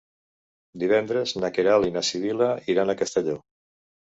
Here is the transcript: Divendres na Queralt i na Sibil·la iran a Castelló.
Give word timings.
Divendres 0.83 1.35
na 1.43 1.51
Queralt 1.57 1.91
i 1.91 1.93
na 1.99 2.05
Sibil·la 2.09 2.51
iran 2.77 2.91
a 2.91 2.97
Castelló. 3.03 3.37